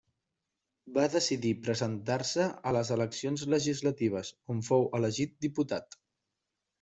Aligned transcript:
Va 0.93 1.03
decidir 1.15 1.49
presentar-se 1.65 2.47
a 2.69 2.73
les 2.77 2.91
eleccions 2.95 3.43
legislatives, 3.57 4.31
on 4.55 4.65
fou 4.71 4.87
elegit 5.01 5.37
diputat. 5.47 5.97